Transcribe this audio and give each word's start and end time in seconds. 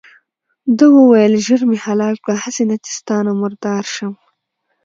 ده 0.77 0.85
وویل 0.97 1.33
ژر 1.45 1.61
مې 1.69 1.77
حلال 1.85 2.15
کړه 2.23 2.35
هسې 2.43 2.63
نه 2.69 2.75
چې 2.83 2.91
ستا 2.99 3.17
نه 3.27 3.31
مردار 3.41 3.83
شم. 3.95 4.13